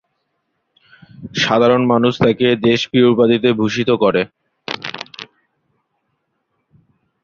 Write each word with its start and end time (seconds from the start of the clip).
সাধারণ 1.41 1.81
মানুষ 1.85 2.13
তাকে 2.19 2.47
দেশপ্রিয় 2.67 3.07
উপাধিতে 3.07 3.49
ভূষিত 3.59 3.89
করে। 4.03 4.21